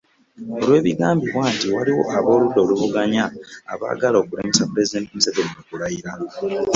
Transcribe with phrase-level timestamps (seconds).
[0.59, 3.23] Olw'ebigambibwa nti waliwo ab'oludda oluvuganya
[3.73, 6.11] abaagala okulemesa Pulezidenti Museveni okulayira.